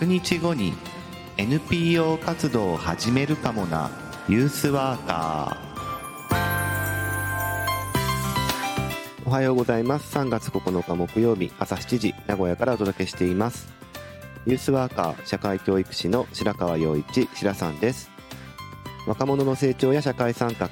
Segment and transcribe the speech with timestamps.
[0.00, 0.74] 100日後に
[1.38, 3.90] NPO 活動を始めるかもな。
[4.28, 9.26] ユースワーカー。
[9.26, 10.14] おはようございます。
[10.14, 13.68] 3月9日木曜日朝7時名古屋からお届けしています。
[14.44, 18.10] ユースワーカー社会教育士の白川陽一白さんです。
[19.06, 20.68] 若者の成長や社会参画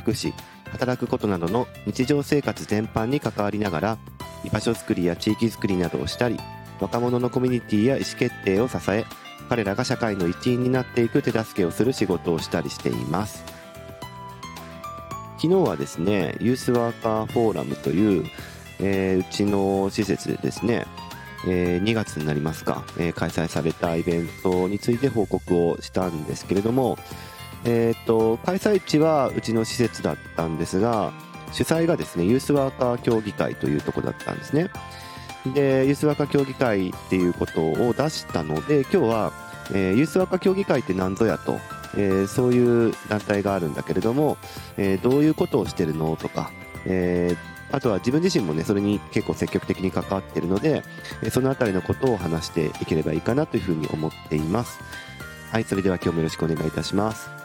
[0.00, 0.34] 福祉
[0.70, 3.98] 働くことなどの日常生活全般に関わりながら
[4.44, 6.36] 居場所づくりや地域づくりなどをしたり
[6.80, 9.04] 若者のコミュニティや意思決定を支え
[9.48, 13.44] 彼らが社会の一員になっていく手助けをする仕事をしたりしています。
[15.36, 18.24] 昨日はですねユースワーカーフォーラムという、
[18.80, 20.86] えー、うちの施設でですね
[21.46, 26.98] えー、2月になりますか、えー、開催されたイベントについて報告をしたんですけれども、
[27.64, 31.12] えーと、開催地はうちの施設だったんですが
[31.52, 34.70] 主催がですねユースワーカー協議会というところだったんですね。
[35.52, 39.32] でユースワカ協議会っていうことを出したので今日は、
[39.72, 41.58] えー、ユースワカ協議会って何ぞやと、
[41.96, 44.36] えー、そういう団体があるんだけれども、
[44.76, 46.50] えー、どういうことをしてるのとか、
[46.84, 47.36] え
[47.72, 50.84] あとは自分自身もねそれに結構積極的に関わってるので
[51.22, 54.78] えそのあたりのことを話していければいいかなというふうに思っています。
[55.50, 57.35] はいそれでは今日もよろしくお願いいたします。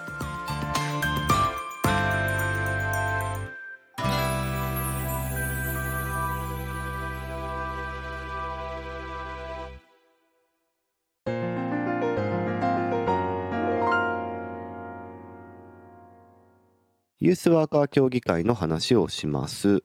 [17.22, 19.84] ユースワーカー協議会の話をします。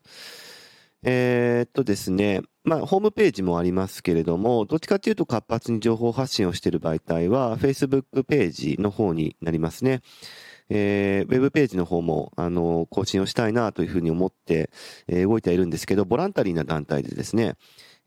[1.03, 10.01] えー、っとですね、まあ、ホームページもありますけれども、どっちかというと活発に情報発信をしている媒体は、Facebook ページの方になりますね。
[10.71, 14.71] えー、ウェブページの方も、あの、更新をしたいなというふうに思って、
[15.07, 17.57] えー、動いてはいるんですけど、ボランタリーな団体でですね、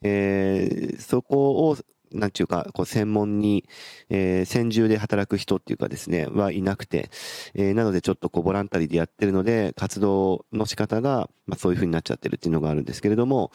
[0.01, 1.77] えー、そこを
[2.11, 3.65] なんていうか、こう専門に、
[4.09, 7.09] えー、専従で働く人っていうかですね、はいなくて、
[7.53, 13.51] えー、なのでちょっとこうボランタリーでやってるので、活動の仕方が、まあそういう風になっちゃってるっていうのがあるんですけれども、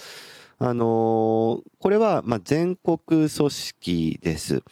[0.58, 4.62] あのー、これは、まあ全国組織です。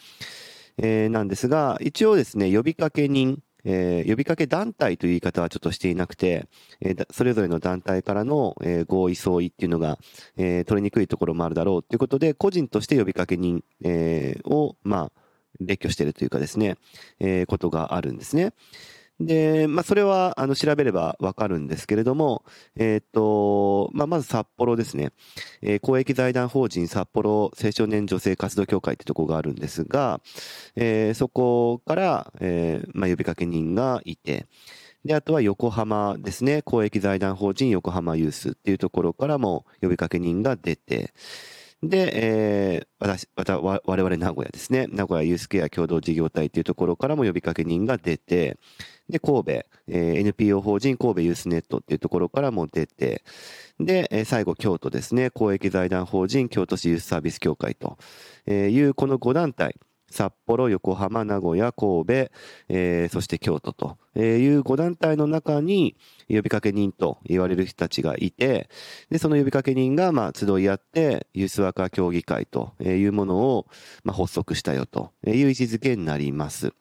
[0.77, 6.47] えー、なんですが、一応ですね、呼びかけ人、えー、呼びかけ団体という言い方はちょっとしていなくて、
[6.81, 9.97] えー、それぞれの団体からの、えー、合意相違っていうのが、
[10.37, 15.23] えー、取りにくいところもあるだろうということで、個人として呼びかけ人、えー、を、まあ、
[15.59, 16.77] 列挙しているというかですね、
[17.19, 18.53] えー、ことがあるんですね。
[19.25, 22.43] で、まあ、それは、あの、調べればわかるんですけれども、
[22.75, 25.11] えっ、と、まあ、まず札幌ですね。
[25.61, 30.21] えー、公益財団法人札幌青少年女性活動協会ってとこがあるんですが、
[30.75, 34.47] えー、そこから、えー、まあ、呼びかけ人がいて、
[35.05, 36.61] で、あとは横浜ですね。
[36.61, 41.13] 公益財団法人横浜ユースっていうところからも呼びかけ人が出て、
[41.83, 44.87] で、えー、私、また、我々名古屋ですね。
[44.87, 48.57] 名古屋ユースケア共同事業体というところからも呼びかけ人が出て、
[49.09, 53.23] で、神戸、えー、NPO 法人神戸ユースネットっていうところからも出て、
[53.81, 55.29] で、えー、最後、京都ですね。
[55.29, 57.97] 公益財団法人京都市ユースサービス協会と
[58.47, 59.75] いうこの5団体、
[60.13, 62.13] 札幌、横浜、名古屋、神戸、
[62.69, 64.21] えー、そして京都とい
[64.55, 65.95] う5団体の中に
[66.29, 68.69] 呼びかけ人と言われる人たちがいて、
[69.09, 73.65] で、その呼びかけ人が、まあ、集い合って、ユースワーカー協議会というものを、
[74.03, 76.73] まあ、発足したよという位置づけになります。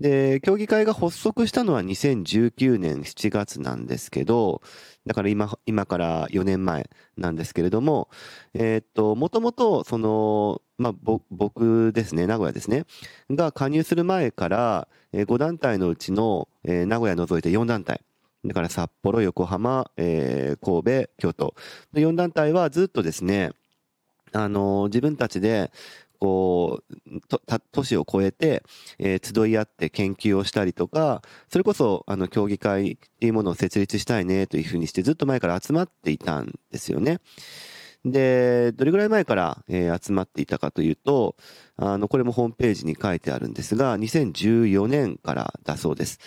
[0.00, 4.62] で、協議会が発足したのは2019年7月なんですけど、
[5.06, 8.08] だから今、今から4年前なんですけれども、
[8.54, 12.86] えー、っと、もともと、その、まあ、僕ですね、名古屋ですね、
[13.30, 18.00] が加入する前から、え、5団体のうちの、え、名古屋除いて4団体。
[18.46, 21.54] だから札幌、横浜、えー、神戸、京都。
[21.92, 23.50] 4団体はずっとですね、
[24.32, 25.70] あのー、自分たちで、
[26.18, 27.20] こう、
[27.72, 28.62] 都市を超えて、
[28.98, 31.20] えー、集い合って研究をしたりとか、
[31.50, 37.20] それこそ、あの、協議会っていうものを設立したいねというふうにしてずっと前から集まっていたんですよね。
[38.04, 41.36] で、どれぐらい前から、えー、集まっていたかというと、
[41.76, 46.18] あの、これもホームページに書いてあるんですが、2014年からだそうです。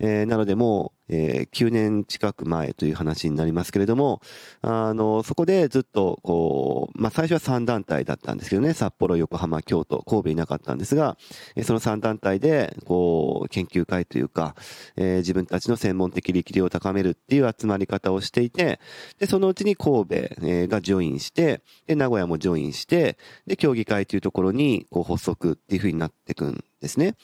[0.00, 4.20] えー、なのでもう、えー、9年近く前という話になりますけれども、
[4.60, 11.16] あの、そこでずっと、こう、まあ、最初は3団体だったんですけどね、札幌、横浜、京都、神戸いなかったんですが、
[11.56, 14.54] えー、その3団体で、こう、研究会というか、
[14.96, 18.80] えー、自分たちの専門的力量を高めるっていう集まり方をしていて、
[19.18, 23.16] で、そのうちに神戸、えー、がジョインして、で、名古屋もジョインして、
[23.46, 27.14] で、協議会というところに、こう、発足っていうふうになっていくんですね。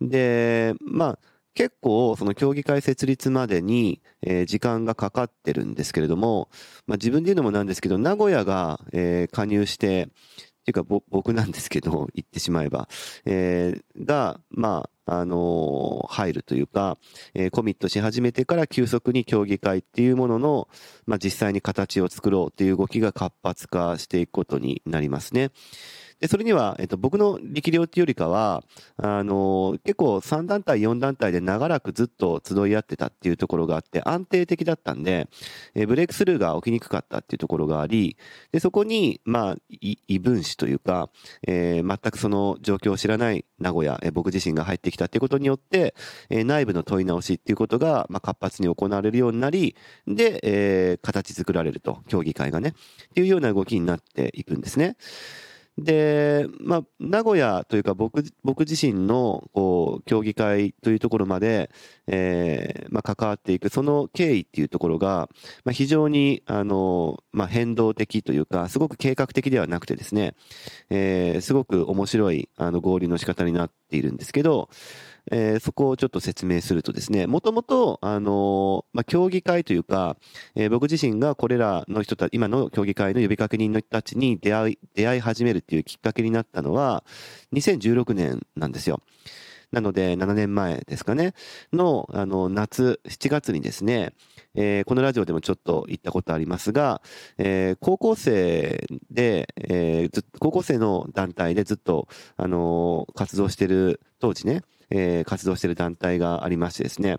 [0.00, 1.18] で、まあ、
[1.54, 6.48] 結構その協議会設立までに、えー、時間がかかってるんですけれども、
[6.86, 10.08] まあ、自分で言うのもなんですけど、名古屋が、えー、加入して、
[10.62, 12.88] っていうか僕なんですけど、 言ってしまえば、
[13.24, 16.98] えー、が、まあ、あのー、入るというか、
[17.34, 20.68] えー、コミットし始めてから急速に協議会っていうものの、
[21.06, 25.50] まあ、実際に形を作ろうという動きが活発化していくことになりますね。
[26.22, 28.62] で、それには、えっと、僕の力量っていうよりかは、
[28.96, 35.26] あの、結構3団体、4団体で長らくずっと集い合ってたっていうところがあって、安定的だったんで、
[35.74, 38.16] えブレイクスルーが起きにくかったっていうところがあり、
[38.52, 41.10] で、そこに、まあ、異分子というか、
[41.44, 45.96] えー、全くその状況を知らない名古屋、えー、僕自身が入ってきたっていうことによって、
[46.30, 49.74] えー、内部の問い直しっていうことが、まあ、活発に行われるようになり、
[50.06, 52.74] で、えー、形作られると、協議会がね、
[53.08, 54.96] っていうような動きになっていくんですね。
[55.78, 61.70] で、まあ、名古屋というか僕、僕自身の、こう、競技会というところまで、
[62.06, 65.30] えー、まあ、関わっていく、その経緯っていうところが、
[65.64, 70.34] まあ、非常に、あの、まあ、変動的というか、すごく計画的ではなくてですね、
[70.90, 74.68] えー、すごく面白い、あの、合流の仕方になっているんですけど、
[75.30, 80.16] えー、そこをちょっと説明するとですね、もともと、あのまあ、協議会というか、
[80.54, 87.04] えー、僕自身がこれらの人たち、今の協議会の呼びかけ人の人たちに出会い、出会い始めるっていうきっかけになったのは、
[87.52, 89.00] 2016年なんですよ。
[89.72, 91.32] なので、7年前ですかね、
[91.72, 94.12] の、あの、夏、7月にですね、
[94.54, 97.00] えー、このラジオでもちょっと言ったことありますが、
[97.38, 104.62] えー、高校生で、えー、高校生の団体でずっと、あの活動してる当時ね、
[104.94, 107.16] えー、活動している団体がありましてですね。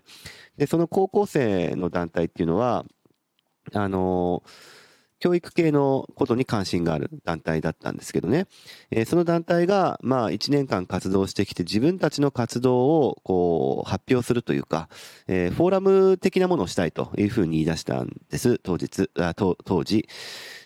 [0.56, 2.84] で、その高校生の団体っていうのは、
[3.72, 4.42] あの
[5.24, 8.46] 教育系のことに関心がある団体だったんですけどね、
[8.90, 14.90] えー、その団体が、まあ、1年間活動してきて、自分たちの活動を、こう、発表するというか、
[15.26, 20.06] えー、フォーラム的なものをしたいというふうに言い出したんです、当日、あ当時。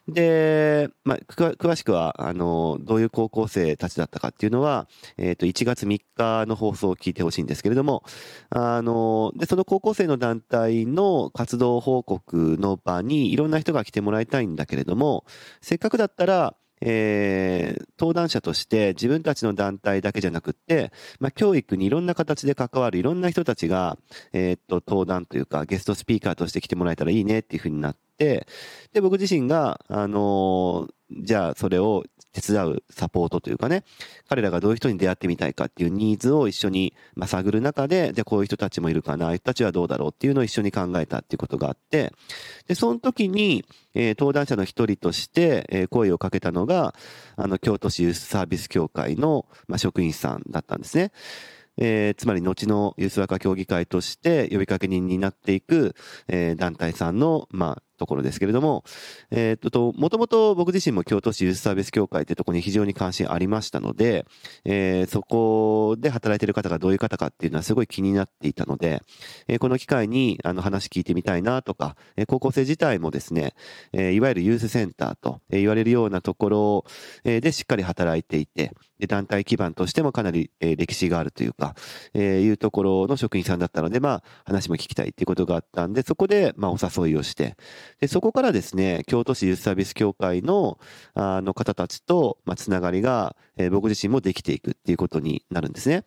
[0.09, 4.89] で、まあ、詳しくは、あの、どういう高校生たちだったかっていうのは、
[5.19, 8.03] えっ、ー、と、1月3日の放送を聞いてほしいんですけれども、
[8.49, 15.25] あの、で、その高校生の団体の活動報告の場にいろんな人が来てもらいたいんだけれども、
[15.61, 23.99] せっかくだったら、えー、登壇者として自分たちの団体だけじゃなくって、まあ、教育にいろんな形で関わるいろんな人たちが、
[24.33, 28.47] えー、っと、登壇というか、ゲストスピーカーとして来てもらえたらいいねっていうふうになって、、で、
[29.01, 33.85] 僕自身が、あのー、じゃあそれを手伝うサポートというかね、
[34.29, 42.13] 彼らがどういう人に出会ってみたいかっていうニーズを一緒に、まあ、探る中で、じゃあこういう人たちもいるかな、ああいう人たちはどうだろうっていうのを一緒に考えたっていうことがあって、
[42.67, 46.95] で、その時に、えー、登壇者の一人として、えー、声をかけたのが、
[47.37, 51.13] あの、京都市ユースサービス協会の、まあ、職員さんだったんですね。
[51.81, 55.95] えー、つまり後のユースワカ協議会として呼びかけ人になっていく、
[56.27, 58.85] えー、団体さんの、まあ、ところですけれども、
[59.31, 64.25] えー、っと、もともと僕自身も京都市ユースサービス協会ってところに非常に関心ありましたので、
[64.65, 69.03] えー、そこで働いている方がどういう方かっていうのはすごい気になっていたので、
[69.49, 73.55] えー、この機会にあの話聞いてみたいなとか、えー、高校生自体もですね、
[73.93, 76.85] えー、いわゆるユースセンターと言われるようなところ
[77.25, 81.75] でしっかり働いていて、で団体基盤としてもかなり、え、歴史があるというか、
[82.15, 87.57] えー、いうところの職員さんだったので、まあ話も聞きたいっていうことがあったんで、そこでまあお誘いをして、
[88.01, 90.79] で、そこからですね、京都市ユースサービス協会の、
[91.15, 96.05] あの方たちと、まあ、つながりが、えー、僕自身もできていくっていうことになるんですね。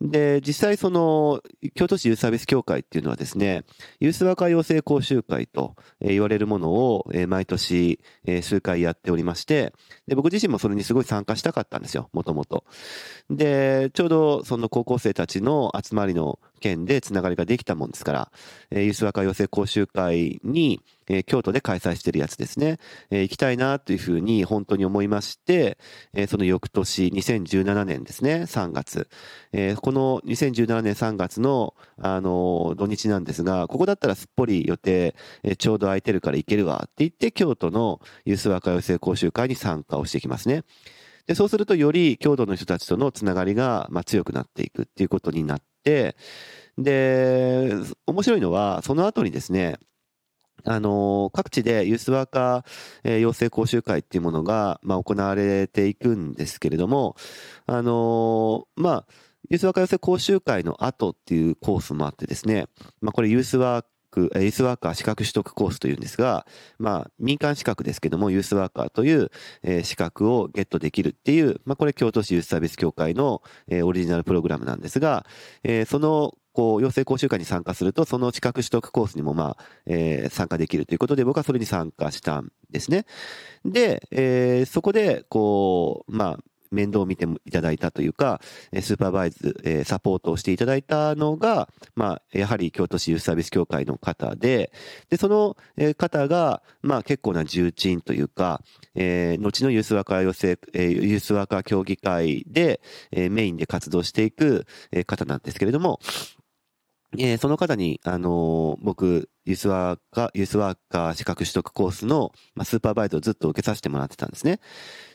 [0.00, 1.42] で、実際その、
[1.74, 3.64] 京都市ユースサービス協会っていうのはですね、
[3.98, 7.98] ユースワーカー養成講習会と言われるものを毎年
[8.42, 9.72] 数回やっておりまして、
[10.06, 12.64] で、僕自身もそれにすごい参加したかったんですよ、もともと。
[13.28, 18.32] で、ちょうどその高校生たちの集まりの県でつながりができたもんですから、
[18.70, 22.78] えー、ユースワカ養成講習会に、えー、京都で開催してるやつですね、
[23.10, 25.78] えー、行きたいなというふうに本当に思いまして、
[26.12, 29.08] えー、その翌年、2017年ですね、3月。
[29.52, 40.64] えー、この2017年3月の、あのー、土日なんですが、ここだったらすっぽり予定、えー、ちょうど空いてるから行けるわって言って、京都のユースワカ養成講習会に参加をしてきますね。
[41.28, 46.16] で、そうするとより郷土の人たちとのつながりが、まあ、強くなっていくっていうことになってて、
[46.76, 47.72] で、
[48.06, 49.78] 面白いのは、その後にですね、
[50.64, 57.16] あの、各地でユースワーカー、養成講習会っていうものが、まあ、行われていくんですけれども、
[57.66, 59.06] あの、まあ、
[59.50, 62.66] ユースワーカー養成講習会の後っていうコースもあってですね、
[63.00, 63.84] まあ、これユースワー
[64.20, 66.46] ユースワーカー資格取得コースというんですが、
[66.78, 69.30] まあ、民間資格ですけども、ユースワーカーという、
[69.62, 75.26] え、資格をゲットできるっていう、まあ、これ京都市ユースサービス協会の、え、オリジナルプログラムなんですが、
[75.62, 83.06] え、そのこう、養成講習会に参加すると、その資格取得コースにも、まあ、え、参加できるということで、僕はそれに参加したんですね。
[83.64, 86.38] で、え、そこで、こう、まあ、
[86.70, 88.40] 面倒を見ていただいたというか、
[88.80, 94.72] スーパーバイズ、えサポートをしていただいたのが、まあ、やはり京都市ユースサービス協会の方で、
[95.10, 95.56] で、その
[95.96, 98.62] 方が、まあ結構な重鎮というか、
[98.94, 104.66] えー、後のユースワーカー養成、えー、ユースワーカー協議会で、えー、メインで活動していく
[105.06, 106.00] 方なんですけれども、
[107.16, 114.60] えー、その方に、あのー、僕、ユースワーカー、ユースワーカー資格取得コースの、まあ、スーパーバイトをずっと受けさせてもらってたんですね。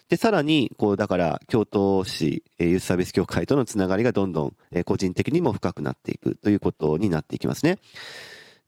[0.10, 7.80] で、さらに、こう、だから、京都市えユースサービス協会とのつながりがどんどんえ、個人的にも深くなっていくということになっていきますね。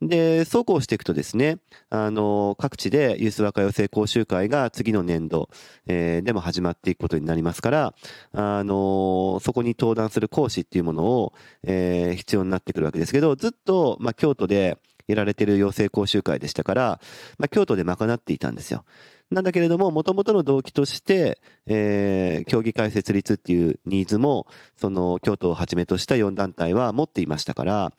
[0.01, 1.57] で、そうこうしていくとですね、
[1.89, 5.49] あの、各地でユース若養成講習会が次の年度、
[5.87, 7.95] えー、でも始まっていくことになりますから、
[8.33, 14.77] あの、そこに登壇する講師っていうものを、えー、必要になってくるわけですけど、ずっと、まあ、京都で
[15.07, 16.99] やられてる養成講習会でしたから、
[17.37, 18.83] まあ、京都で賄っていたんですよ。
[19.31, 24.45] なんだけれども、もともとの動機として、えー、競技会設立っていうニーズも、
[24.77, 27.93] その、京都をはじめとした4団体は持っていましたから、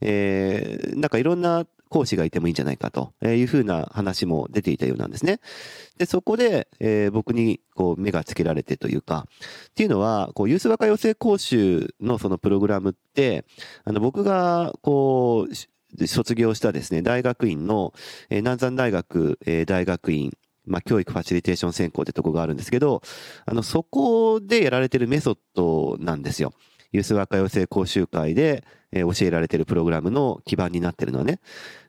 [0.00, 5.40] えー、なんかいろんな講師がいてもいいんじゃないかというふうな話も出ていたようなんですね。
[5.98, 9.28] で、そこで、えー、僕にこう目がつけられてというか、
[9.68, 13.44] っていうのは、こう、ユース若養成講習のそのプログラムって、
[13.84, 17.92] あの、僕が、こう、卒業したですね、大学院の、
[18.30, 20.32] えー、南山大学、えー、大学院
[20.66, 23.02] まあ、教育ファシリテーション専攻ってとこがあるんですけど、
[23.46, 26.52] あの、そこでやられてるメソッドなんですよ。
[26.92, 31.40] ユース若養成講習会で、えー、教えられてるプログラムの基盤になってるのはね。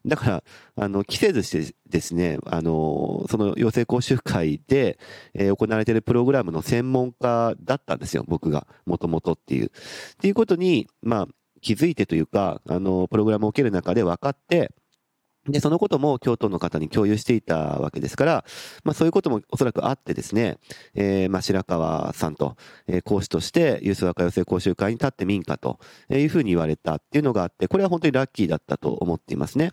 [0.06, 0.44] だから、
[0.78, 4.98] あの、期せずしてですね、あの、その養成講習会で、
[5.34, 9.66] えー、行われてるプログラムの専門家だったんですよ、僕が、もともとっていう。
[9.66, 9.70] っ
[10.22, 11.28] ていうことに、まあ、
[11.62, 14.72] 気づいてというか、あの、プログラムを受ける中で分かって、
[15.48, 18.46] で、そのことも京都の方に共有していたわけですから、
[18.84, 20.58] まあそういうこともおそらくあってですね、
[20.96, 22.56] えー、まあ白川さんと、
[22.88, 29.72] えー、講師としてユース若寄せ講習会に立ってみんかというふうに言われたっていうのがあって、これは本当にラッキーだったと思っていますね。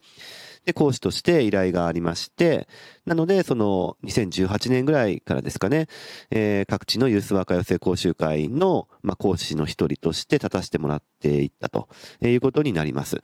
[0.64, 2.68] で、講師として依頼がありまして、
[3.06, 5.88] なので、その2018年ぐらいからですかね、
[6.30, 11.88] えー、各地のユースワーカー養成講習会の、まあ、講師の一人として立たせてもらっていったと
[12.22, 13.22] いうことになります。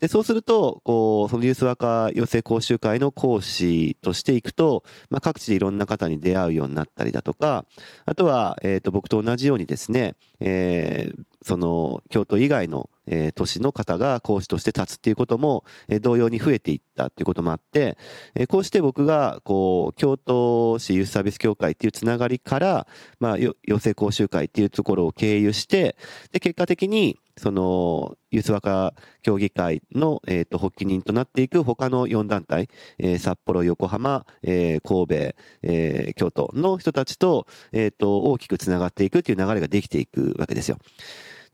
[0.00, 7.66] で、そうすると、こう、そのユースワーカー養成講習会の講師としていくと、まあ、各地でいろんな方に出会うようになったりだとか、
[8.06, 17.98] あとは、えっ、ー、と、僕と同じようにですね、えー、その、京都以外のえー、都市の方が講師として立つっていうことも、えー、同様に増えていったっていうこともあって、
[18.34, 22.86] えー、こうして僕が、こう、京都市ユースサービス協会っていうつながりから、
[23.18, 25.96] まあ、養成講習会っていうところを経由して、
[26.32, 40.78] で、結果的に、その、ユース若協議会の、えっ、ー、と、発起人となっていく他の4団体、えー、札幌、横浜、えー、神戸、えー、京都の人たちと、えっ、ー、と、大きくつながっていくっていう流れができていくわけですよ。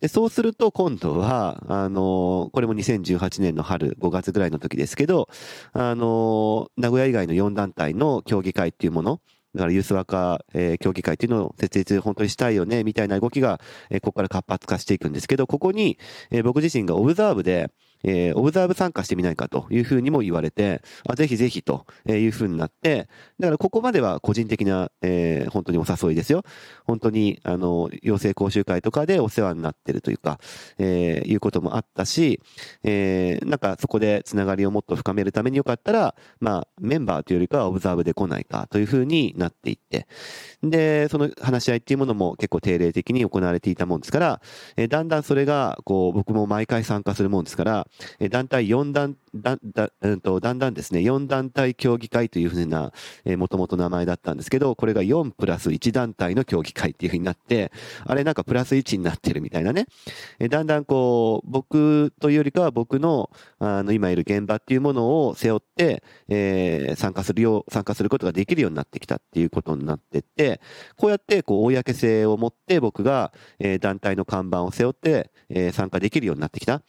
[0.00, 5.28] で、そうすると今度は、あの、これも2018年の春5月ぐらいの時ですけど、
[5.72, 9.20] あの、名古屋以外の4団体の協議会っていうもの、
[9.54, 15.98] だからユースワーカー、え、協議会っていうのを設立本当にしたいよね、みたいな動きが、え、ここから活発化していくんですけど、ここに、
[16.30, 17.70] え、僕自身がオブザーブで、
[18.04, 26.44] えー、オブザーブ参加してみないかというふうにも言われて、あぜひぜひというふうになって、だからここまでは個人的な、えー、本当にお誘いですよ。
[26.84, 30.38] 本当に、あの、養成講習会とかでお世話になってるというか、
[30.78, 32.40] えー、いうこともあったし、
[32.82, 40.06] えー、なんかそこでつながりをもっと深めるためによかったら、まあ、メンバーというよりかはオブザーブで来ないかというふうになっていって、
[40.62, 44.40] で、その話し合いっていうものも結構定例的に行われていたもんですから、
[44.76, 47.85] えー、だんだんそれが、こう、僕も毎回参加するもんですから、
[48.30, 52.92] 団体4団、だ、だ、うんと、だんだんですね、4団体協議会というふうな、
[53.24, 57.72] え、もともと名前だったんですけど、これが4プラス1団体の協議会っていうふうになって、
[58.04, 59.86] あれなんかプラス1になってるみたいなね。
[60.38, 70.60] え、だんだんこう、僕というよりかは僕の、あの、今いる現場っていうものを背負って、えー、参加するよう、参加することができるようになってきたっていうことになってって、
[70.96, 76.82] こうやってこう、公性を持って僕が、えー、団体の看板を背負って、えー、参加できるようになってきた。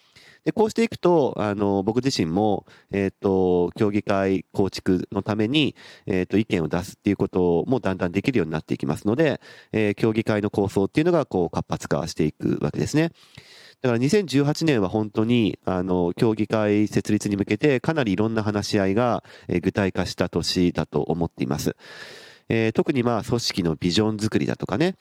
[0.48, 5.76] で、こうしていくと、あの、僕自身も、もえっ、ー、と、協議会構築のために、
[6.06, 9.42] えっ、ー、と、意見を出すっていうこともだんだんできるようになっていきますので、
[9.72, 13.12] えー、協議会の構想っていうのが、こう、活発化していくわけですね。
[13.82, 21.76] だから2018年は本当に、あの、協議会設立に向けてかなりいろんな話し合いが、え具体化した年だと思っています。
[22.50, 24.96] えー、特にまあ組織のビジョン作りだとかね、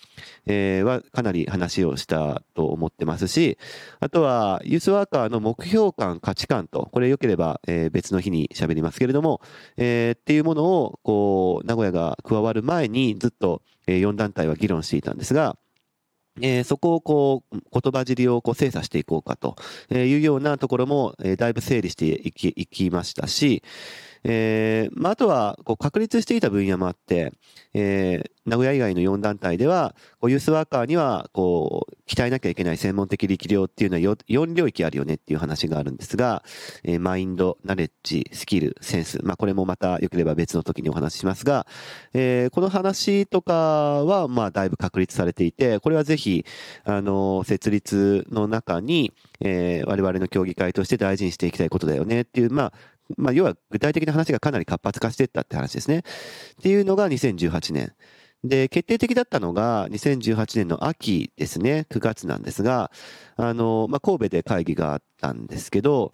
[0.46, 3.58] えー、はかなり話をしたと思ってますし、
[4.00, 9.40] あとはユースワーカーの目標感、価値観と、これ良ければ、えー、別の日に喋りますけれども、
[9.76, 15.56] えー、っていうものを、こう、名古屋が加わる前にずっと、えー、4団体は議論していたんですが、
[16.40, 19.56] えー、そこをこう、言葉尻をこう精査していこうかと
[19.90, 23.62] いうようなところも、えー、だいぶ整理していき、いきましたし、
[24.28, 27.33] えー、まあ、あとは、こう、確立していた分野もあって、
[27.75, 36.42] えー、名古屋以外の4団体では、こう、ユースワーカーには、こう、鍛えなきゃいけない専門的力量っていうのは 4, 領域あるよねっていう話があるんですが、
[36.83, 39.21] えー、マインド、ナレッジ、スキル、センス。
[39.23, 41.64] まあ、これもまた良ければ別の時にお話ししますが、
[42.12, 43.52] えー、この話とか
[44.04, 46.45] は、まあ、だいぶ確立されていて、これはぜひ、
[46.83, 52.73] あの、設立の中に、えー、我々の協議会として大事にしていきたいことだよねっていう、まあ、
[53.16, 55.98] まあ、要は具体的な話がかなり活発化していったって話ですね。
[55.98, 56.02] っ
[56.62, 57.92] ていうのが2018年。
[58.44, 62.90] で、決定的だったのが2018年の秋ですね、9月なんですが、
[63.36, 66.12] あの、まあ、神戸で会議があったんですけど、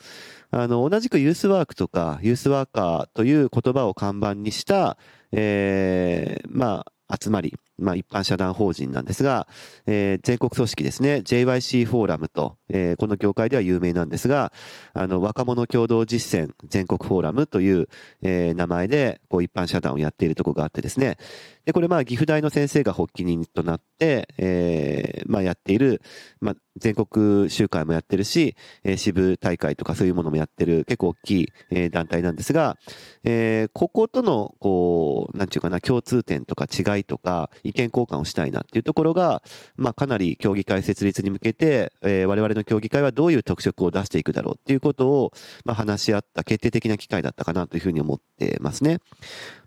[0.51, 4.97] あの、同じくユースワークとかユースワーカーという言葉を看板にした、
[5.33, 9.47] えー、まあ、集まり、まあ、一般社団法人なんですが、
[9.87, 14.53] えー、全国組織ですね、JYC フォーラムと、えー、この業界では有名なんですが、
[14.95, 17.89] あの、若者共同実践全国フォーラムという、
[18.23, 21.19] えー、名前で、こう、一般社団をやっているところがあってですね、
[21.65, 26.03] で、これまあ、岐阜大の先生が発起人となって、えー、まあ、やっている、
[26.41, 32.79] まあ、全国集会もやってるし、えー、支部大会とかそういうものもやってる結構大きい、えー、団体なんですが、
[33.23, 39.43] えー、こことの、こう、なんていうかな、共通点とか違いとか、意見交換をしたいなっていうところが、
[39.77, 45.33] まあ、かなり協議会設立に向けて、えー、我々の協議会はどういう特色を出していくだろうっていうことを、
[45.65, 48.99] まあ、話し合った決定的な機会だったかなというふうに思ってますね。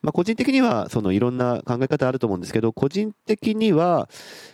[0.02, 4.08] まあ、個人的には、そのいろんな考え方あると思うんですけど、個人的には、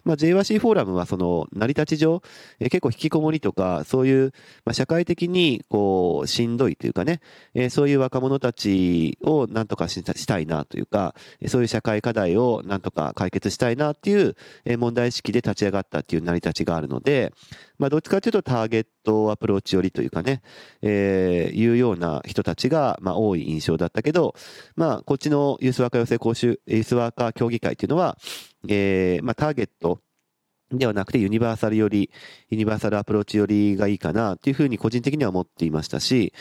[0.05, 2.22] まあ、JYC フォーラムはその成り立ち上、
[2.60, 4.31] えー、結構引きこもりとか、そういう、
[4.65, 7.20] まあ、社会的にこう、しんどいというかね、
[7.53, 11.16] えー、そういう若者たちをなんとかしたいなというか、
[11.48, 14.36] そういう社会課題をなんとか解決したいなっていう
[14.77, 17.34] 問題意識で立ち上がったっていう成り立ちがあるので、
[17.80, 20.42] まあ、どっちかというとターゲットアプローチ寄りというかね、
[20.82, 24.36] えー、いうような人たちが、まあ、多い印象だったけど、
[24.75, 28.18] まあ、こっちのユースワーカー養成講習、ユースワーカー協議会っていうのは、
[28.68, 30.00] えー、まあ、ターゲット、
[30.74, 32.12] ではなくてユニバーサルより、
[32.50, 36.34] ユニバーサルアプローチよりがいいかなっていうふうに個人的には思っていましたし、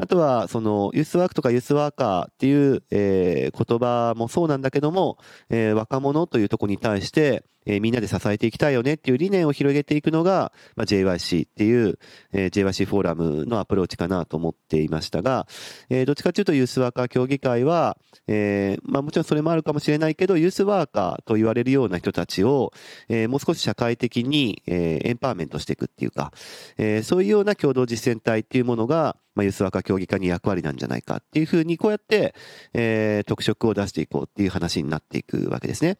[0.00, 5.18] あとは、その、ユースワークとかユースワーカーっていう、えー、言葉もそうなんだけども、
[5.50, 11.98] えー、若者というとこに対して、えー、みんなで支えていきたいよねっていう理念を広げていくのが、まあ、JYC っていう、
[12.32, 15.46] えー、JYC フォーラムのアプローチかなと思っていましたが、
[15.88, 22.72] えー、どっちかというとユースワーカー協議会は、えー、まあもちろんそれもあるかもしれないけど、ユースワーカーと言われるような人たちを、
[23.08, 26.32] えー、もう少し社会的に、えー、エンパワーメントしていくっていうか、
[26.78, 32.32] えー、そういうような共同実践体っていうものが、まあ、ユースワーカー協議会に役割なんじゃないかっていうふうに、こうやって、
[32.74, 35.98] えー、特色を出していこうっていう話になっていくわけですね。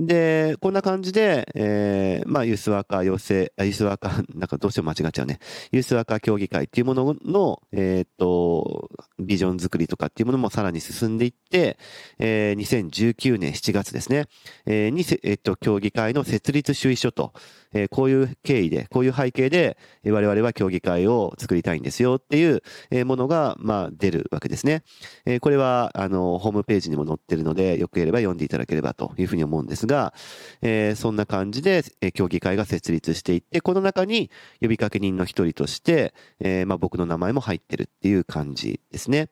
[0.00, 5.40] で、こんな感じで、えー、まあ、ユースワーカー養成、ユースワーカー、 なんかどうしても間違っちゃうね。
[5.72, 11.78] ユースワーカー協議会っていうものの、えー、っと、ビジョン作りとかっていうものもさらに進んでいって、
[12.20, 14.26] えー、2019年7月ですね、
[14.66, 17.32] えー、に、えー、っと、協議会の設立主意書と、
[17.72, 24.82] え、こういう経緯で、こういう背景で、え、我々は協議会を作りたいんですよっていう、え、ものが、まあ、出るわけですね。
[25.26, 30.14] え、これは、あの、ホームページにも載ってるので、よくやれば読んでいただければというふうに思うんですが、
[30.62, 39.28] え、そんな感じで、えー、協議会が設立していって、この中に呼びかけ人の一人として、え、まあ、僕の名前も入ってるっていう感じですね。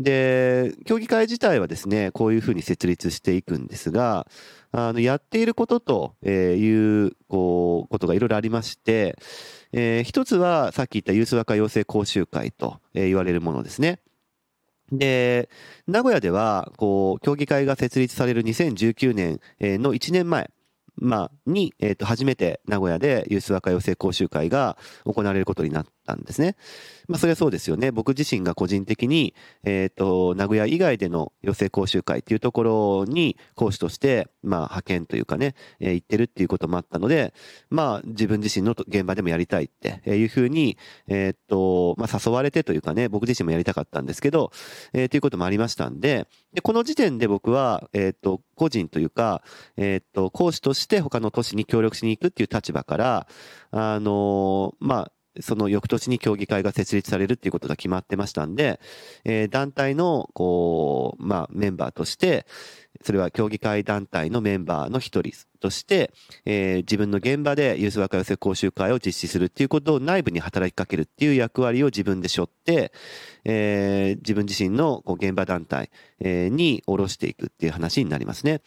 [0.00, 4.26] で、協議会自体はですね、こういうふうに設立していくんですが、
[4.72, 9.16] あの、やっていることという、こう、ことがいろいろありまして、
[9.72, 14.00] えー、一つはさっき言ったユースワカ養成講習会と言われるものですね。
[14.90, 15.50] で、
[15.86, 19.38] 名古屋では、こう、協議会が設立される2019年
[19.80, 20.50] の1年前、
[20.96, 26.56] まあ、に、えっ、ー、と、初めて名古屋でユースワカ養成講習会が行われることになったんですね。
[27.08, 27.90] まあ、それはそうですよね。
[27.90, 37.34] 僕自身が個人的に、えっ、ー、と、名古屋以外での養成講習会っていうところに講師として、まあ、派遣というかね、えー、行ってるっていうこともあったので、
[37.68, 40.76] まあ、自分自身の現場でもやりたいっていうふうに、
[41.08, 44.52] えっ、ー、と、まあ、誘われてというかね、僕自身もやりたかったんですけど、
[44.92, 49.42] えー、ということもありましたんで、で、この時点で僕は、えっ、と、個人というか、
[49.76, 53.26] えっ、と、講師として他の都市に協力しに行くっていう立場から、
[53.72, 58.80] あのまあ、その翌年に協議会が設立されるっていうことが決まってましたんで、
[59.24, 62.46] えー、団体の、こう、まあ、メンバーとして、
[63.02, 66.12] それは協議会団体のメンバーの一人として、
[66.44, 72.92] えー、自分の現場でユース若寄せ講習会を実施するっていうことを内部に働きかけるっていう役割を自分で背負って、
[73.44, 75.90] えー、自分自身のこう現場団体、
[76.20, 78.60] に下ろしていくっていう話になりますね。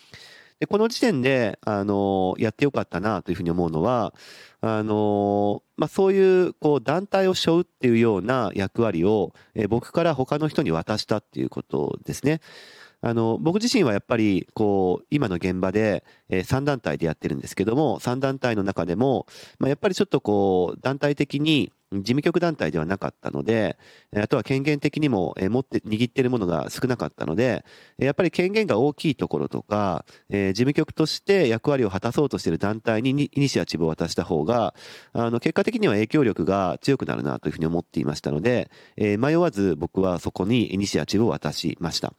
[0.60, 4.14] で、この時点で、あの、やってよかったなというふうに思うのは、
[4.62, 12.40] あの、まあ、そういう、こう、団体を背負うっていうような役割を、え僕から他の人に渡したっていうことですね。
[13.06, 19.28] あの、僕自身はやっぱり、こう、今の現場で、えー、3団体でやってるんですけども、3団体の中でも、
[19.60, 23.78] まあ、やっぱりちょっとこう、団体的に、事務局団体ではなかったので、
[24.16, 27.66] あとは権限的にも持って、握ってるものが少なかったので、
[27.98, 34.74] やっぱり権限が大きいところとか、事務局として役割を果たそうとしている団体にイニシアチブを渡した方が、
[35.12, 42.14] あの、結果的には影響力が強くなるなというふうに思っていましたので、迷わず僕はそこにイニシアチブを渡しました。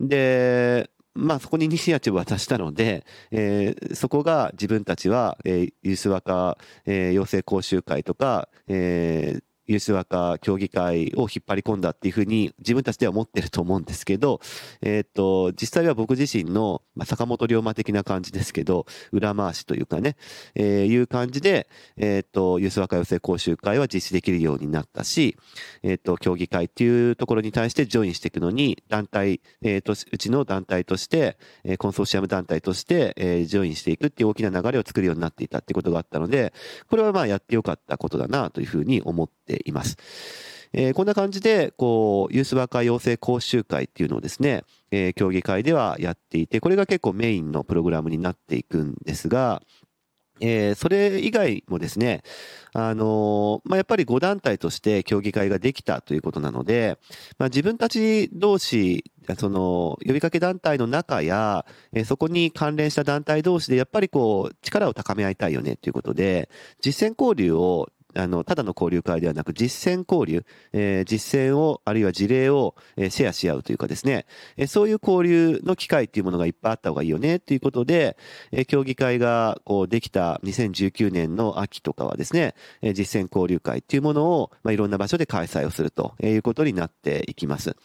[0.00, 14.40] で、まあそこにイニシアチブを渡したので、えー、そこが自分たちは、えー、ユースワカ、えー、養成講習会とか、えー、ユースワカ協議会を引っ張り込んだっていうふうに自分たちでは思ってると思うんですけど、
[14.80, 20.16] えっ、と、実際は僕自身の、まあ、坂本龍馬的な感じですけど、裏回しというかね、
[20.54, 25.36] えー、いう感じで、えっ、と、ユースワカ養成講習会は実施できるようになったし、
[25.82, 36.52] えっ、と、協議会っていうところに対してジョインしていくのに、団体、えっ、と、うちの団体として、えコンソーシアム団体として、えジョインしていくっていう大きな流れを作るようになっていたってことがあったので、
[36.88, 39.96] これはまあやってよかったことだなというふうに思っています。
[40.72, 49.62] えー、こんな感じで、こう、ユースワーカー養成講習会っていうのをですね、えー、競技会ではやっていて、これが結構メインのプログラムになっていくんですが、
[50.40, 52.22] えー、それ以外もですね、
[52.72, 56.98] あのー、まあ、やっぱり5団体として競技会ができたということなので、
[57.38, 59.04] まあ、自分たち同士、
[59.36, 66.48] その、呼びかけ団体の中や、えー、そこに関連した団体同士で、やっぱりこう、力を高め合いたいよねということで、
[66.80, 78.16] 実践交流をあの、ただの交流会ではなく、実践交流、えー、実践を、あるいは事例を、えー、シェアし合うというかですね、えー、そういう交流の機会っていうものがいっぱいあった方がいいよね、ということで、
[78.50, 87.76] えー、協議会が、こう、できた2019年の秋とかはですね、えー、実践交流会っていうものを、まあ、いろんな場所で開催をするということになっていきます。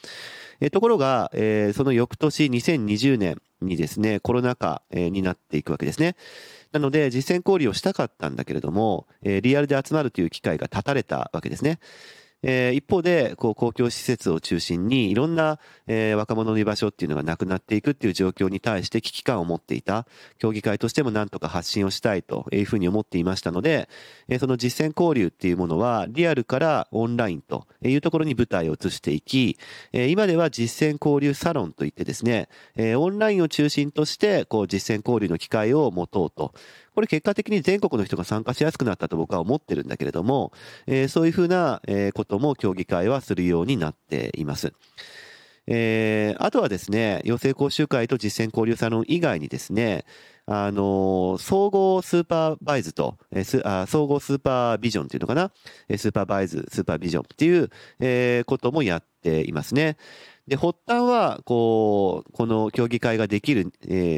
[0.62, 6.16] えー、ところが、えー、その翌年2020年にですね、コロナ禍、えー、になっていくわけですね。
[6.74, 11.80] なので、実践交流をしたかったんだけれども、えー、リアルで集まるという機会が断たれたわけですね。
[12.44, 20.06] えー、一方で、こう、公共施設を中心に、いろんな、えー、若者の居場所っていうのがなくなっていくっていう状況に対して危機感を持っていた、
[20.38, 23.90] 協議会としてもなんとか発信をしたいというふうに思っていましたので、
[24.28, 29.58] えー、その実践交流っていうものは、リアルからオンラインというところに舞台を移していき、
[29.94, 36.54] えー、今では実践交流サロンといってですね、えー、オンラインを中心として、こう、実践交流の機会を持とうと。
[36.94, 40.52] これ結果的に全国の人が参加しやすくなったと僕は思ってるんだけれども、
[40.88, 44.74] えー、そういうふうな、えことも協議会はするようになっています。
[45.66, 50.06] えー、あとはですね、養成講習会と実践交流サロン以外にですね、
[50.46, 55.52] あの、総合スーパーバイズと、えー、あ総合スーパービジョンっていうのかな、
[55.98, 59.98] スーパーバイズ、スーパービジョンっていう、えー、こともやっていますね。
[60.48, 63.72] で、発端は、こう、この協議会ができる、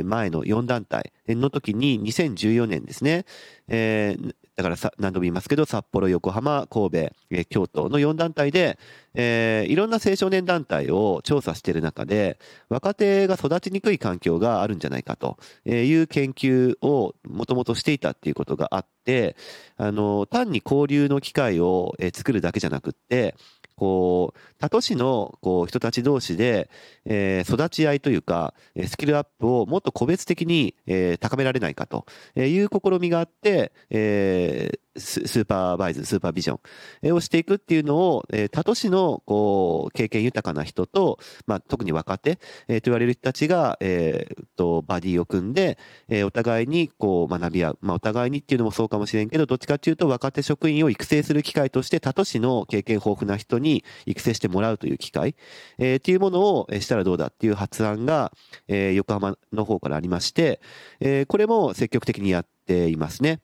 [0.06, 3.26] 前の4団体の時に2014年ですね、
[3.68, 8.80] えー、だからさ何度も言いますけど、札幌、横浜、神戸、京都の4団体で、
[9.14, 19.36] えー、いろんな青少年団体を調査している中で、若手が育ちにくい環境があるんじゃないかという研究をもともとしていたっていうことがあって、
[19.76, 23.36] あの、単に交流の機会を作るだけじゃなくって、
[23.76, 26.70] こう、他都市のこう人たち同士で、
[27.06, 28.54] えー、育ち合いというか、
[28.88, 36.60] スキルアップをもっと個別的に、えー、高められないかという試みがあって、えー、スーパーバイズ、スーパービジョ
[37.04, 45.78] ンをしていくっていうのを、えー、他都市の、こう、経験豊かな人と、まあ、特に若手、えー、と言われる人たちが、えー、と、バディを組んで、
[46.08, 47.78] えー、お互いに、こう、学び合う。
[47.82, 55.36] まあ、お互いにっていうのもそうかもしれんけど、どっちかっていうと、若手職員を育成する機会として、他都市の経験豊富な人に育成してもらうという機会、
[55.78, 58.32] えー、っていうものをしたらどうだっていう発案が、
[58.68, 60.62] えー、横浜の方からありまして、
[61.00, 63.42] えー、これも積極的にやっていますね。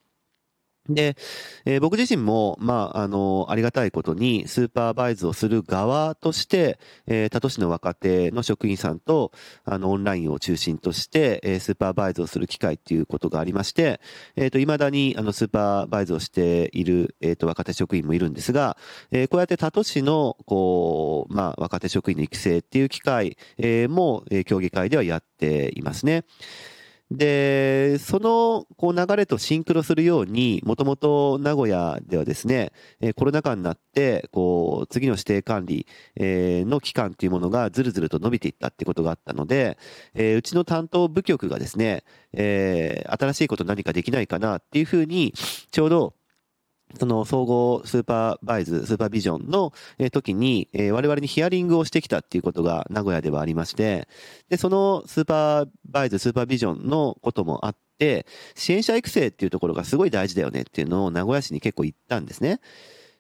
[0.94, 1.16] で、
[1.66, 9.32] えー、僕自身も、まあ、あの、ありがたいことに、スーパーバイズをする側として、えー、他都市の若手の職員さんと、
[9.66, 14.02] あの、オンラインを中心として、えー、スーパーバイズをする機会っていうことがありまして、
[14.36, 18.78] えっ、ー、と、未だに、あの、スーパーバイズをしている、えっ、ー、と、若手職員もいるんですが、
[19.12, 26.26] えー、こうやって他都市の、こう、まあ、若手職員の育成っていう機会、えー、も、えー、協議会ではやっていますね。
[27.12, 32.72] で、そのこう流れとシンクロするように、もともと名古屋ではですね、
[33.18, 35.86] コロナ禍になって、こう、次の指定管理
[36.18, 39.78] の期間というものがずるずると伸びていったってことがあったので、
[40.16, 45.34] うちの担当部局がですね、新しいこと何かできないかなっていうふうに、
[45.72, 46.14] ちょうど
[47.00, 49.74] その総合スーパーバイズ、スーパービジョンの
[50.12, 54.08] 時に、え我々にヒアリングをしてきたっていうことが名古屋ではありまして、
[54.50, 58.26] で、そのスーパーバイズ、スーパービジョンのこともあって、
[58.56, 62.60] 支援者育成っていうところがすごい大事だよねっていうのを名古屋市に結構言ったんですね。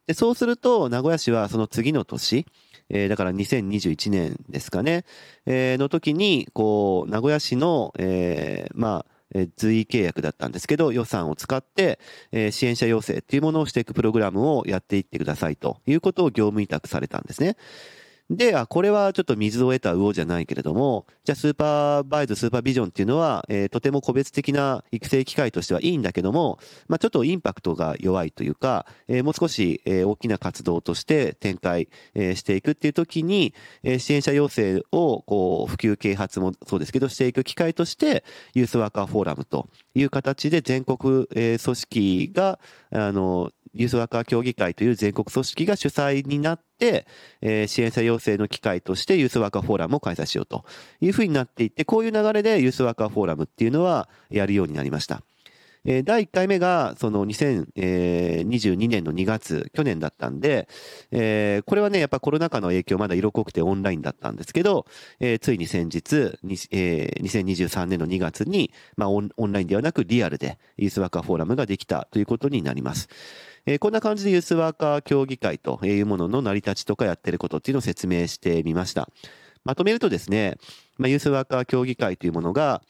[0.07, 2.45] で、そうすると、名古屋市はその次の年、
[2.89, 5.05] えー、だから2021年ですかね、
[5.45, 11.99] えー、の時に、こう、名古屋市の、えー、まあ、え随意契約だったんですけど、予算を使って、
[12.31, 17.55] え支援者要請っていうものをしていくプログラムをやっていってくださいということを業務委託されたんですね。
[18.35, 42.59] で、あ、これはちょっと水を得た魚じゃないけれども、じゃあスーパーバイズ、スーパービジョンっていうのは、えー、とても個別的な育成機会としてはいいんだけども、まあ、ちょっとインパクトが弱いというか、えー、もう少し、えー、大きな活動として展開、えー、していくっていう時に、えー、支援者要請を、こう、普及啓発もそうですけど、していく機会として、ユースワーカーフォーラムという形で全国、えー、組織が、
[42.91, 47.05] あの、ユースワーカー協議会という全国組織が主催になって、
[47.41, 50.65] えー、支援者要請の機会としてユースワーカーフォーラムを開催しようと
[50.99, 55.21] いうふうになっていって、こういう流れでユースワーカーフォーラムっていうのはやるようになりました。
[55.83, 60.67] えー、第1回目が、その2022年の2月、去年だったんで、
[61.11, 64.85] えー、これはね、やっぱコロナ禍の影響まだ色濃くてオンラインだったんですけど、
[65.19, 66.37] えー、ついに先日、
[66.71, 73.09] えー、2023年の2月に、まあオン、オンラインではなくリアルでユースワーカーフォーラムができたということになります。
[73.65, 79.09] えー、こんな感じでユースワーカー協議会というものの成り立ちとかやってることっていうのを説明してみました。
[79.63, 80.57] まとめるとですね、
[80.97, 82.81] まあ、ユースワーカー協議会というものが、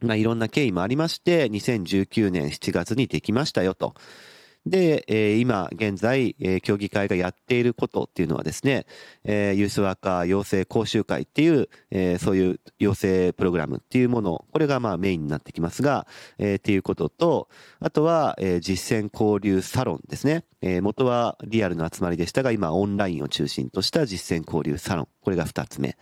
[0.00, 3.94] まあ、いろんな経緯もありまして、2019年7月にできましたよと。
[4.66, 8.86] で、えー、今現在、えー、協議会がやっていることっていうのはですね、
[9.24, 16.06] えー、ユースワーカー養成講習会っていう、えー、そういう養成プログラムっていうもの、これがまあメインになってきますが、
[16.38, 17.48] えー、っていうことと、
[17.78, 20.44] あとは、えー、実践交流サロンですね。
[20.66, 25.08] えー、元はリアルの集まりでしたが、今オンラインを中心とした実践交流サロン。
[25.20, 25.96] これが二つ目。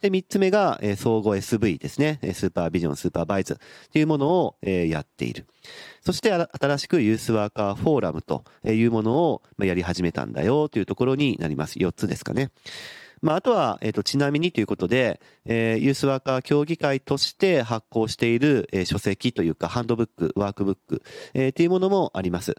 [0.00, 2.18] で、三つ目が、えー、総合 SV ですね。
[2.32, 5.46] スーパービジョン、スーパーバイズっていうものを、えー、やっている。
[6.00, 11.78] そして新しくユースワーカーフォーラムというものをやり始めたんだよというところになります。
[11.78, 12.50] 4つですかね。
[13.20, 21.02] まあ、あとは、えっ、と、ちなみにということで、えー、ユースワーカー協議会として発行している、えー、書籍というか、ハンドブック、ワークブック、
[21.34, 22.56] えー、っていうものもあります。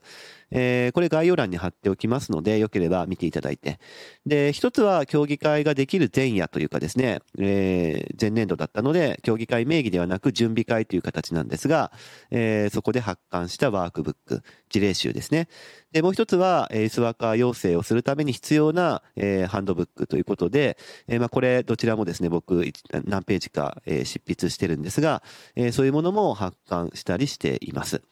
[0.51, 3.79] えー、これ概要欄に貼っておきますので、よければ見ていただいて。
[4.25, 11.91] で、一つは協議会ができる前夜というかですね、えー、前年度だったので、協議会名義ではなく準備会という形なんですが、
[12.31, 15.47] えー、そこで発刊したワークブック、事例集ですね。
[15.91, 22.63] で、もう一つは、えー、スワーカー要請をするために必要な、えー、ハンドブックということで、えー、まあ、これ、どちらもですね、僕、
[23.05, 25.23] 何ページか、えー、執筆してるんですが、
[25.55, 28.03] えー、そういうものも発刊したりしています。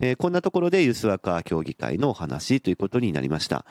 [0.00, 3.64] えー、こんなところでユースワーカー協議会のお話ということになりました。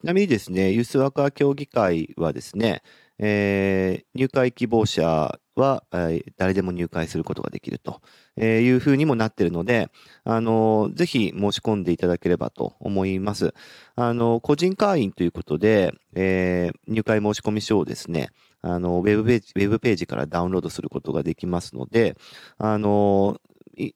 [0.00, 2.82] ちなみにですね、ユースワーカー協議会はですね、
[3.18, 8.00] えー、入会希望者は、えー、誰でも入会することができると
[8.40, 9.88] いうふうにもなっているので、
[10.24, 13.54] あのー、ぜひ申し込んでいただければと思います。
[13.94, 18.30] あのー、個人会員ということで、えー、入会申込書をですね、
[18.62, 22.16] あの、ウェブページ、ウェブページからダウンロードすることができますので、
[22.56, 23.38] あの、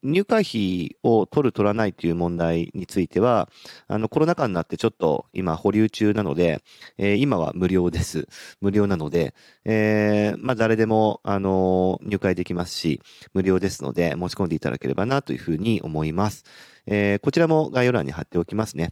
[0.03, 3.49] 入会費を取る取らないという問題については、
[3.87, 6.61] あの、コロナ禍になってちょっと今保留中なので、
[6.97, 8.27] えー、今は無料です。
[8.61, 9.33] 無料なので、
[9.65, 13.01] えー、まあ、誰でも、あの、入会できますし、
[13.33, 16.43] 無料ですので、申し込んでいただければなというふうに思います。
[16.85, 18.91] えー、こちらも概要欄に貼っておきますね。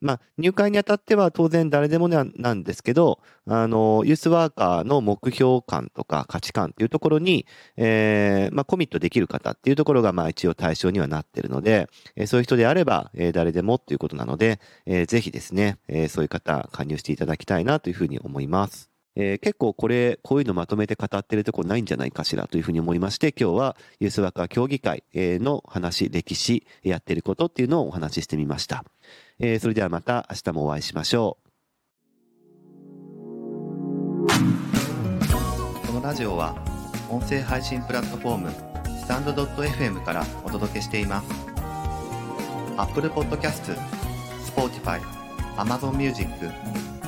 [0.00, 18.95] まあ、入会にあたっては当然誰でもなんですけど、あの、ユースワーカーの目標感とか価値観っていうところに、えー、まあ、コミットできる方っていうところが、まあ、一応対象にはなってるので、え、そういう人であれば、え、誰でもっていうことなので、えー、ぜひですね、え、そういう方、加入していただきたいなというふうに思います。
[19.16, 28.84] えー、結構これ、こういうのまとめて語ってるとこないんじゃないかしらというふうに思いまして、今日はユースワーカー協議会の話、歴史、やってることっていうのをお話ししてみました。
[29.38, 31.46] えー、それではまた明日もお会いしましょう。
[35.86, 36.54] このラジオは
[37.10, 38.50] 音声配信プラットフォーム
[39.00, 41.28] スタンド .fm からお届けしています。
[42.76, 43.74] Apple Podcast、
[44.44, 45.00] Spotify、
[45.56, 46.28] Amazon Music、